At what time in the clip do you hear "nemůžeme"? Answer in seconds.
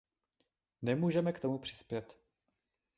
0.81-1.33